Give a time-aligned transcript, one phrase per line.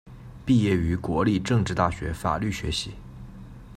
[0.43, 2.95] 毕业于国立政治大学法律学系。